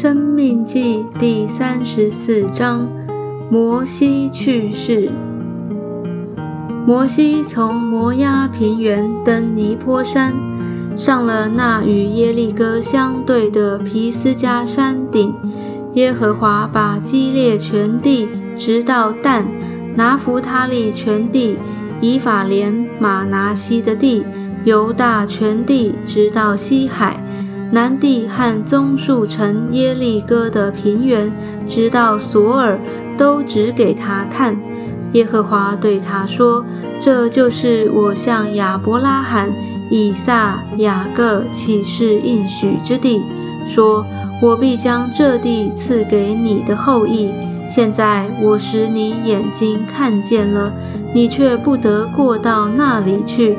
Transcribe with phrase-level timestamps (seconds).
[0.00, 2.88] 生命记第三十四章，
[3.50, 5.10] 摩西去世。
[6.86, 10.32] 摩西从摩押平原登尼坡山，
[10.96, 15.34] 上了那与耶利哥相对的皮斯加山顶。
[15.94, 19.44] 耶和华把基列全地，直到但、
[19.96, 21.58] 拿弗他利全地、
[22.00, 24.24] 以法莲、马拿西的地、
[24.64, 27.20] 犹大全地，直到西海。
[27.70, 31.30] 南地和棕树城耶利哥的平原，
[31.66, 32.78] 直到索尔，
[33.16, 34.56] 都指给他看。
[35.12, 36.64] 耶和华对他说
[37.00, 39.50] ：“这就是我向亚伯拉罕、
[39.90, 43.22] 以撒、雅各起誓应许之地，
[43.66, 44.04] 说
[44.40, 47.30] 我必将这地赐给你的后裔。
[47.68, 50.72] 现在我使你眼睛看见了，
[51.14, 53.58] 你却不得过到那里去。”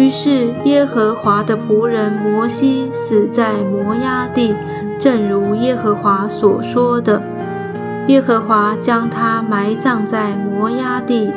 [0.00, 4.56] 于是耶和华的仆人摩西死在摩押地，
[4.98, 7.22] 正如耶和华所说的。
[8.06, 11.30] 耶和华将他埋葬在摩押地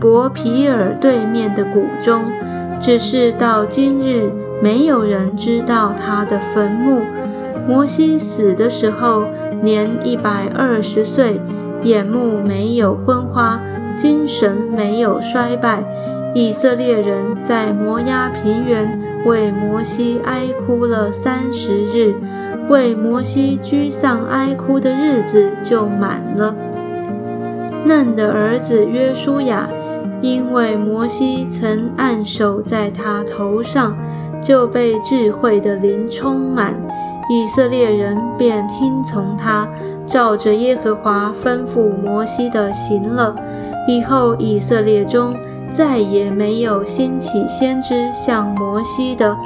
[0.00, 2.24] 伯皮尔对面的谷中，
[2.80, 7.02] 只是到今日没有人知道他的坟墓。
[7.68, 9.26] 摩西死的时候
[9.62, 11.40] 年一百二十岁，
[11.84, 13.60] 眼目没有昏花，
[13.96, 15.84] 精神没有衰败。
[16.38, 22.14] 以色列人在摩押平原为摩西哀哭了三十日，
[22.68, 26.54] 为摩西居丧哀哭的日子就满了。
[27.84, 29.68] 嫩的儿子约书亚，
[30.20, 33.98] 因为摩西曾按手在他头上，
[34.40, 36.72] 就被智慧的灵充满。
[37.28, 39.68] 以色列人便听从他，
[40.06, 43.34] 照着耶和华吩咐摩西的行了。
[43.88, 45.34] 以后以色列中。
[45.76, 49.36] 再也没有兴起先知像摩西的，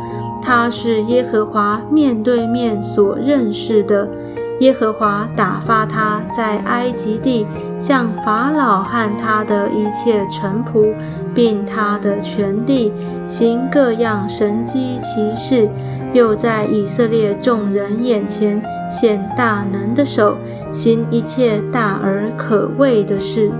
[0.40, 4.08] 他是耶和华面对面所认识的。
[4.60, 7.44] 耶和华打发他在埃及地
[7.80, 10.94] 向法老和他的一切臣仆，
[11.34, 12.92] 并他的全地
[13.26, 15.68] 行各样神机奇事，
[16.12, 20.36] 又在以色列众人眼前显大能的手，
[20.70, 23.50] 行一切大而可畏的事。